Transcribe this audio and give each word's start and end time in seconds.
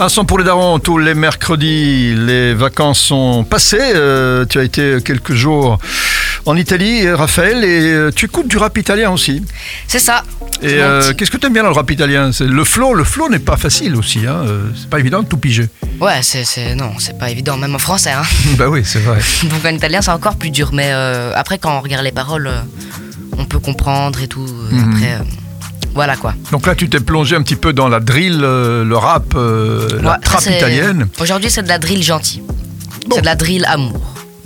Un 0.00 0.08
son 0.08 0.24
pour 0.24 0.38
les 0.38 0.44
darons, 0.44 0.78
tous 0.78 0.96
les 0.96 1.14
mercredis, 1.14 2.14
les 2.14 2.54
vacances 2.54 3.00
sont 3.00 3.42
passées. 3.42 3.80
Euh, 3.80 4.46
tu 4.46 4.60
as 4.60 4.62
été 4.62 4.98
quelques 5.04 5.32
jours 5.32 5.80
en 6.46 6.56
Italie, 6.56 7.10
Raphaël, 7.10 7.64
et 7.64 7.80
euh, 7.82 8.12
tu 8.14 8.26
écoutes 8.26 8.46
du 8.46 8.58
rap 8.58 8.78
italien 8.78 9.10
aussi. 9.10 9.42
C'est 9.88 9.98
ça. 9.98 10.22
Et 10.62 10.74
euh, 10.74 11.12
qu'est-ce 11.14 11.32
que 11.32 11.36
tu 11.36 11.48
aimes 11.48 11.52
bien 11.52 11.64
dans 11.64 11.70
le 11.70 11.74
rap 11.74 11.90
italien? 11.90 12.30
Le 12.38 12.62
flow, 12.62 12.94
le 12.94 13.02
flow 13.02 13.28
n'est 13.28 13.40
pas 13.40 13.56
facile 13.56 13.96
aussi. 13.96 14.24
Hein. 14.24 14.44
C'est 14.76 14.88
pas 14.88 15.00
évident 15.00 15.24
de 15.24 15.26
tout 15.26 15.36
piger. 15.36 15.68
Ouais, 16.00 16.22
c'est, 16.22 16.76
non, 16.76 16.92
c'est 17.00 17.18
pas 17.18 17.32
évident, 17.32 17.56
même 17.56 17.74
en 17.74 17.80
français. 17.80 18.12
Hein. 18.12 18.22
bah 18.56 18.68
oui, 18.68 18.82
c'est 18.84 19.00
vrai. 19.00 19.18
Donc 19.50 19.64
en 19.64 19.74
italien, 19.74 20.00
c'est 20.00 20.12
encore 20.12 20.36
plus 20.36 20.50
dur. 20.50 20.70
Mais 20.72 20.92
euh, 20.92 21.32
après, 21.34 21.58
quand 21.58 21.76
on 21.76 21.80
regarde 21.80 22.04
les 22.04 22.12
paroles, 22.12 22.48
on 23.36 23.44
peut 23.46 23.58
comprendre 23.58 24.22
et 24.22 24.28
tout. 24.28 24.46
Mhm. 24.70 24.92
Après, 24.94 25.18
voilà 25.98 26.14
quoi. 26.14 26.32
Donc 26.52 26.64
là, 26.64 26.76
tu 26.76 26.88
t'es 26.88 27.00
plongé 27.00 27.34
un 27.34 27.42
petit 27.42 27.56
peu 27.56 27.72
dans 27.72 27.88
la 27.88 27.98
drill, 27.98 28.38
euh, 28.44 28.84
le 28.84 28.96
rap, 28.96 29.34
euh, 29.34 30.00
la 30.00 30.16
trappe 30.18 30.46
italienne. 30.46 31.08
Aujourd'hui, 31.18 31.50
c'est 31.50 31.64
de 31.64 31.68
la 31.68 31.78
drill 31.80 32.04
gentille. 32.04 32.40
Bon. 33.08 33.16
C'est 33.16 33.22
de 33.22 33.26
la 33.26 33.34
drill 33.34 33.64
amour. 33.64 34.00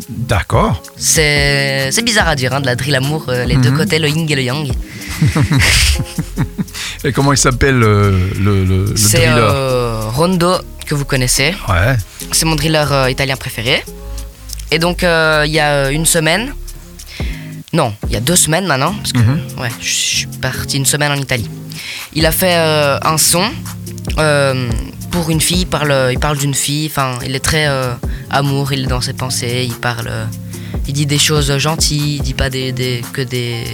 D'accord. 0.09 0.83
C'est, 0.97 1.91
bizarre 2.02 2.28
à 2.28 2.37
dire, 2.37 2.55
hein, 2.55 2.62
de 2.62 2.65
la 2.65 2.75
drill 2.75 2.95
amour, 2.95 3.27
euh, 3.28 3.45
les 3.45 3.56
deux 3.56 3.70
Mhm. 3.70 3.77
côtés, 3.77 3.98
le 3.98 4.09
yin 4.09 4.27
et 4.30 4.34
le 4.34 4.42
yang. 4.45 4.73
Et 7.05 7.12
comment 7.12 7.33
il 7.34 7.38
s'appelle 7.38 7.78
le, 7.78 8.30
le, 8.41 8.64
le 8.64 8.97
C'est 8.97 9.28
Rondo, 10.16 10.55
que 10.87 10.95
vous 10.95 11.05
connaissez. 11.05 11.55
Ouais. 11.69 11.97
C'est 12.30 12.47
mon 12.47 12.55
driller 12.55 12.87
italien 13.11 13.37
préféré. 13.37 13.84
Et 14.70 14.78
donc, 14.78 15.03
il 15.03 15.53
y 15.53 15.61
a 15.61 15.91
une 15.91 16.06
semaine, 16.06 16.55
non, 17.73 17.95
il 18.07 18.12
y 18.12 18.17
a 18.17 18.21
deux 18.21 18.37
semaines 18.37 18.67
maintenant, 18.67 18.95
parce 18.95 19.12
que 19.12 19.19
Mhm. 19.19 19.41
ouais, 19.59 19.71
je 19.81 19.89
suis 19.93 20.27
parti 20.27 20.77
une 20.77 20.87
semaine 20.87 21.11
en 21.12 21.17
Italie. 21.17 21.49
Il 22.15 22.27
a 22.27 22.33
fait 22.33 22.57
euh, 22.57 22.98
un 23.03 23.17
son 23.19 23.45
euh, 24.19 24.71
pour 25.11 25.31
une 25.31 25.41
fille, 25.41 25.61
il 25.61 25.67
parle, 25.67 25.95
il 26.12 26.19
parle 26.19 26.39
d'une 26.39 26.55
fille, 26.55 26.87
enfin, 26.87 27.19
il 27.25 27.35
est 27.35 27.41
très 27.45 27.67
euh, 27.69 27.93
amour, 28.31 28.73
il 28.73 28.81
est 28.85 28.87
dans 28.87 29.01
ses 29.01 29.12
pensées, 29.15 29.64
il 29.67 29.75
parle, 29.75 30.09
euh, 30.11 30.25
il 30.87 30.92
dit 30.95 31.06
des 31.06 31.19
choses 31.19 31.56
gentilles, 31.59 32.17
il 32.17 32.23
dit 32.23 32.34
pas 32.34 32.51
des, 32.51 32.73
des- 32.73 33.03
que 33.12 33.23
des, 33.23 33.64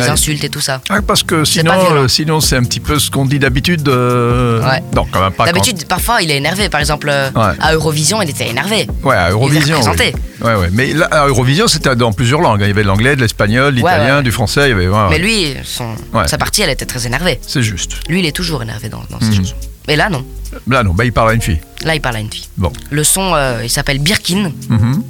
des 0.00 0.06
Ouais. 0.06 0.10
insultes 0.10 0.44
et 0.44 0.48
tout 0.48 0.60
ça. 0.60 0.80
Ah, 0.88 1.00
parce 1.02 1.22
que 1.22 1.44
sinon, 1.44 1.72
euh, 1.92 2.08
sinon 2.08 2.40
c'est 2.40 2.56
un 2.56 2.62
petit 2.64 2.80
peu 2.80 2.98
ce 2.98 3.10
qu'on 3.10 3.24
dit 3.26 3.38
d'habitude. 3.38 3.88
euh, 3.88 4.62
Ouais. 4.62 4.82
Non, 4.94 5.06
quand 5.10 5.20
même 5.22 5.32
pas. 5.32 5.44
quand- 5.46 5.52
D'habitude, 5.52 5.86
parfois, 5.86 6.22
il 6.22 6.30
est 6.30 6.36
énervé. 6.36 6.68
Par 6.68 6.80
exemple, 6.80 7.08
euh, 7.10 7.30
Ouais. 7.34 7.54
à 7.60 7.74
Eurovision, 7.74 8.20
il 8.22 8.30
était 8.30 8.48
énervé. 8.48 8.86
Ouais, 9.02 9.16
à 9.16 9.30
Eurovision. 9.30 9.78
Il 9.82 9.88
oui. 10.00 10.12
Ouais, 10.42 10.54
ouais. 10.54 10.68
Mais 10.72 10.92
là, 10.92 11.06
à 11.10 11.26
Eurovision, 11.28 11.66
c'était 11.66 11.94
dans 11.96 12.12
plusieurs 12.12 12.40
langues. 12.40 12.60
hein. 12.62 12.66
Il 12.66 12.68
y 12.68 12.72
avait 12.72 12.82
de 12.82 12.88
l'anglais, 12.88 13.16
de 13.16 13.20
l'espagnol, 13.22 13.74
de 13.74 13.80
Ouais, 13.82 13.90
l'italien, 13.92 14.16
ouais. 14.18 14.22
du 14.22 14.30
français. 14.32 14.66
Il 14.66 14.70
y 14.70 14.72
avait, 14.72 14.88
ouais, 14.88 14.94
ouais. 14.94 15.06
Mais 15.10 15.18
lui, 15.18 15.54
son, 15.64 15.86
Ouais. 16.12 16.28
sa 16.28 16.36
partie, 16.38 16.62
elle 16.62 16.70
était 16.70 16.84
très 16.86 17.06
énervée. 17.06 17.38
C'est 17.46 17.62
juste. 17.62 17.94
Lui, 18.08 18.20
il 18.20 18.26
est 18.26 18.32
toujours 18.32 18.62
énervé 18.62 18.88
dans, 18.88 19.02
dans 19.10 19.18
ses 19.20 19.26
Mhm. 19.28 19.34
chansons. 19.36 19.54
Mais 19.88 19.96
là, 19.96 20.08
non. 20.10 20.24
Là, 20.68 20.82
non, 20.82 20.92
bah, 20.94 21.04
il 21.04 21.12
parle 21.12 21.30
à 21.30 21.32
une 21.34 21.40
fille. 21.42 21.58
Là, 21.84 21.94
il 21.94 22.00
parle 22.00 22.16
à 22.16 22.20
une 22.20 22.30
fille. 22.32 22.48
Bon. 22.56 22.72
Le 22.90 23.04
son, 23.04 23.34
euh, 23.34 23.60
il 23.62 23.70
s'appelle 23.70 23.98
Birkin. 23.98 24.52
Mhm. 24.68 25.02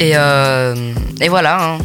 Et, 0.00 0.10
et 0.12 1.28
voilà, 1.28 1.62
hein. 1.62 1.78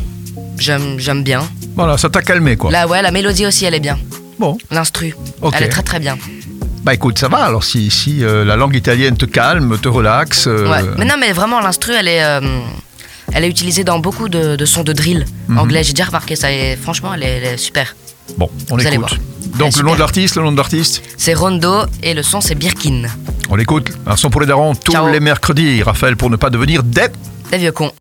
j'aime 0.57 1.23
bien. 1.23 1.47
Voilà, 1.77 1.97
ça 1.97 2.09
t'a 2.09 2.21
calmé, 2.21 2.57
quoi. 2.57 2.71
Là, 2.71 2.87
ouais, 2.87 3.01
la 3.01 3.11
mélodie 3.11 3.45
aussi, 3.45 3.63
elle 3.65 3.75
est 3.75 3.79
bien. 3.79 3.97
Bon, 4.39 4.57
L'instru, 4.71 5.15
ok. 5.41 5.53
elle 5.57 5.63
est 5.63 5.69
très 5.69 5.83
très 5.83 5.99
bien. 5.99 6.17
Bah 6.83 6.93
écoute, 6.93 7.17
ça 7.19 7.27
va. 7.27 7.37
Alors, 7.39 7.63
si, 7.63 7.89
si 7.89 8.23
euh, 8.23 8.43
la 8.45 8.55
langue 8.55 8.75
italienne 8.75 9.15
te 9.17 9.25
calme, 9.25 9.77
te 9.77 9.87
relaxe. 9.87 10.45
euh, 10.47 10.69
Ouais. 10.69 10.83
Mais 10.97 11.05
non, 11.05 11.15
mais 11.19 11.31
vraiment, 11.33 11.59
l'instru, 11.59 11.93
elle 11.99 12.07
est, 12.07 12.23
euh, 12.23 12.39
elle 13.33 13.43
est 13.43 13.49
utilisée 13.49 13.83
dans 13.83 13.99
beaucoup 13.99 14.29
de, 14.29 14.55
de 14.55 14.65
sons 14.65 14.83
de 14.83 14.93
drill 14.93 15.25
Mhm. 15.49 15.57
anglais. 15.59 15.83
J'ai 15.83 15.93
déjà 15.93 16.05
remarqué 16.05 16.35
ça 16.35 16.51
et 16.51 16.75
franchement, 16.75 17.13
elle 17.13 17.23
est, 17.23 17.37
elle 17.37 17.43
est 17.53 17.57
super. 17.57 17.95
Bon, 18.37 18.49
on 18.71 18.75
Vous 18.77 18.87
allez 18.87 18.95
écoute. 18.97 19.09
voir. 19.09 19.57
Donc, 19.59 19.75
le 19.77 19.83
nom 19.83 19.93
de 19.95 19.99
l'artiste, 19.99 20.35
le 20.35 20.43
nom 20.43 20.51
de 20.51 20.57
l'artiste 20.57 21.01
C'est 21.17 21.33
Rondo 21.33 21.83
et 22.03 22.13
le 22.13 22.23
son, 22.23 22.41
c'est 22.41 22.55
Birkin. 22.55 23.03
On 23.49 23.55
l'écoute. 23.55 23.89
Un 24.05 24.15
son 24.15 24.29
pour 24.29 24.41
les 24.41 24.47
darons 24.47 24.75
tous 24.75 24.91
Ciao. 24.93 25.09
les 25.09 25.19
mercredis. 25.19 25.81
Raphaël, 25.83 26.15
pour 26.15 26.29
ne 26.29 26.35
pas 26.37 26.49
devenir 26.49 26.83
des. 26.83 27.07
Des 27.51 27.57
vieux 27.57 27.71
cons. 27.71 27.91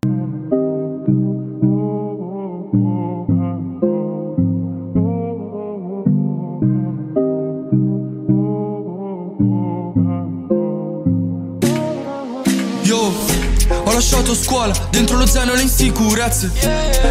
Lasciato 13.97 14.35
scuola, 14.35 14.73
dentro 14.91 15.17
lo 15.17 15.25
zaino 15.25 15.55
le 15.55 15.63
insicurezze. 15.63 16.51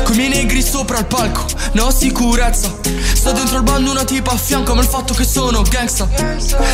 Coi 0.04 0.14
miei 0.14 0.28
negri 0.28 0.62
sopra 0.62 0.98
il 0.98 1.06
palco, 1.06 1.44
ne 1.72 1.80
ho 1.80 1.90
sicurezza. 1.90 2.72
Sto 3.12 3.32
dentro 3.32 3.56
il 3.56 3.64
bando 3.64 3.90
una 3.90 4.04
tipa 4.04 4.30
a 4.30 4.36
fianco 4.36 4.72
ma 4.72 4.82
il 4.82 4.86
fatto 4.86 5.12
che 5.12 5.24
sono 5.24 5.62
gangsta. 5.62 6.08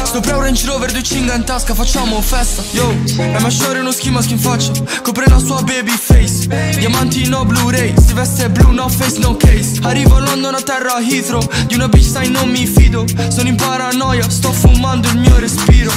Sopra 0.05 0.37
un 0.37 0.43
Range 0.43 0.67
Rover, 0.67 0.93
due 0.93 1.03
cinga 1.03 1.35
in 1.35 1.45
tasca, 1.45 1.73
facciamo 1.73 2.21
festa. 2.21 2.63
Yo, 2.73 2.95
è 3.17 3.39
masciare 3.41 3.81
uno 3.81 3.91
ski 3.91 4.11
mask 4.11 4.31
in 4.31 4.39
faccia. 4.39 4.73
Copre 5.03 5.25
la 5.29 5.39
sua 5.39 5.63
baby 5.63 5.97
face. 5.97 6.47
Diamanti 6.77 7.27
no 7.29 7.47
Blu-ray, 7.47 7.95
si 8.07 8.13
veste 8.13 8.51
blu 8.51 8.71
no 8.71 8.91
face 8.91 9.19
no 9.19 9.35
case. 9.39 9.81
Arrivo 9.83 10.17
a 10.17 10.21
London 10.21 10.55
a 10.55 10.61
terra 10.61 11.01
Heathrow. 11.01 11.43
Di 11.67 11.75
una 11.75 11.89
bitch 11.89 12.11
sai 12.11 12.29
non 12.29 12.51
mi 12.51 12.67
fido. 12.67 13.07
Sono 13.29 13.49
in 13.49 13.57
paranoia, 13.57 14.29
sto 14.29 14.53
fumando 14.53 15.09
il 15.09 15.17
mio 15.17 15.39
respiro. 15.39 15.91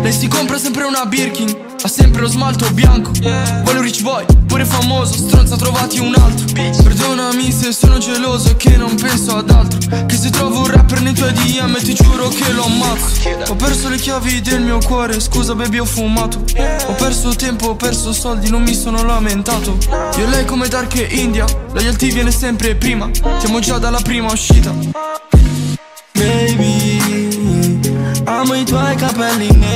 Lei 0.00 0.12
si 0.12 0.26
compra 0.26 0.58
sempre 0.58 0.84
una 0.84 1.04
Birkin 1.04 1.71
Ha 1.84 1.88
sempre 1.88 2.20
lo 2.20 2.28
smalto 2.28 2.70
bianco 2.70 3.10
Vuole 3.64 3.78
un 3.78 3.82
rich 3.82 4.02
boy, 4.02 4.24
pure 4.46 4.64
famoso 4.64 5.14
Stronza 5.14 5.56
trovati 5.56 5.98
un 5.98 6.14
altro. 6.14 6.46
Perdonami 6.82 7.50
se 7.50 7.72
sono 7.72 7.98
geloso 7.98 8.50
e 8.50 8.56
che 8.56 8.76
non 8.76 8.94
penso 8.94 9.36
ad 9.36 9.50
altro. 9.50 10.06
Che 10.06 10.16
se 10.16 10.30
trovo 10.30 10.60
un 10.60 10.66
rapper 10.66 11.00
nei 11.00 11.12
tuoi 11.12 11.32
DM 11.32 11.82
ti 11.82 11.94
giuro 11.94 12.28
che 12.28 12.52
lo 12.52 12.64
ammazzo. 12.64 13.28
Ho 13.48 13.56
perso 13.56 13.88
le 13.88 13.96
chiavi 13.96 14.40
del 14.40 14.60
mio 14.60 14.78
cuore 14.78 15.18
Scusa 15.20 15.54
baby 15.54 15.78
ho 15.78 15.84
fumato. 15.84 16.44
Ho 16.86 16.92
perso 16.94 17.34
tempo, 17.34 17.68
ho 17.68 17.74
perso 17.74 18.12
soldi 18.12 18.48
Non 18.48 18.62
mi 18.62 18.74
sono 18.74 19.02
lamentato. 19.02 19.76
Io 20.18 20.24
e 20.24 20.28
lei 20.28 20.44
come 20.44 20.68
Dark 20.68 20.94
e 20.96 21.08
India 21.10 21.44
Loyalty 21.72 22.12
viene 22.12 22.30
sempre 22.30 22.76
prima. 22.76 23.10
Siamo 23.38 23.58
già 23.58 23.78
dalla 23.78 24.00
prima 24.00 24.30
uscita. 24.30 24.72
Baby, 26.12 28.20
amo 28.24 28.54
i 28.54 28.64
tuoi 28.64 28.94
capelli 28.94 29.48
neri 29.56 29.71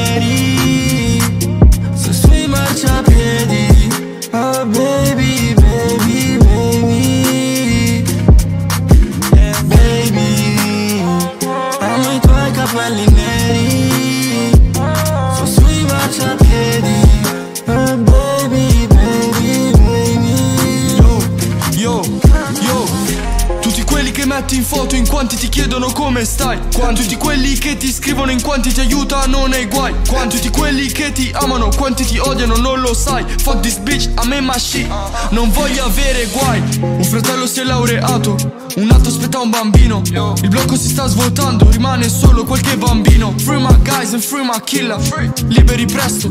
metti 24.36 24.56
in 24.56 24.64
foto 24.64 24.96
in 24.96 25.08
quanti 25.08 25.34
ti 25.36 25.48
chiedono 25.48 25.90
come 25.92 26.22
stai. 26.26 26.58
Quanti 26.74 27.02
tutti 27.02 27.16
quelli 27.16 27.56
che 27.56 27.78
ti 27.78 27.90
scrivono 27.90 28.30
in 28.30 28.42
quanti 28.42 28.70
ti 28.70 28.80
aiutano 28.80 29.46
nei 29.46 29.64
guai. 29.64 29.94
Quanti 30.06 30.36
tutti 30.36 30.50
quelli 30.50 30.92
che 30.92 31.10
ti 31.12 31.30
amano, 31.32 31.70
quanti 31.74 32.04
ti 32.04 32.18
odiano 32.18 32.56
non 32.56 32.80
lo 32.80 32.92
sai. 32.92 33.24
Fuck 33.42 33.60
this 33.60 33.78
bitch, 33.78 34.10
a 34.14 34.26
me 34.26 34.40
ma 34.40 34.58
shit. 34.58 34.86
Non 35.30 35.50
voglio 35.50 35.84
avere 35.84 36.26
guai. 36.26 36.60
Un 36.80 37.04
fratello 37.04 37.46
si 37.46 37.60
è 37.60 37.64
laureato 37.64 38.36
Un 38.76 38.90
altro 38.90 39.10
aspetta 39.10 39.40
un 39.40 39.48
bambino. 39.48 40.02
Il 40.42 40.48
blocco 40.48 40.76
si 40.76 40.88
sta 40.90 41.06
svuotando, 41.06 41.70
rimane 41.70 42.08
solo 42.10 42.44
qualche 42.44 42.76
bambino. 42.76 43.32
Free 43.38 43.58
my 43.58 43.76
guys 43.82 44.12
and 44.12 44.22
free 44.22 44.44
my 44.44 44.60
killer. 44.62 45.00
Liberi 45.48 45.86
presto 45.86 46.30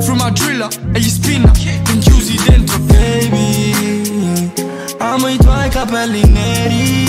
Free 0.00 0.16
my 0.16 0.32
driller 0.32 0.68
e 0.92 1.00
gli 1.00 1.10
spinna 1.10 1.52
Rinchiusi 1.84 2.34
dentro 2.46 2.78
Baby. 2.78 4.50
Amo 4.98 5.28
i 5.28 5.36
tuoi 5.36 5.68
capelli 5.68 6.22
neri 6.24 7.01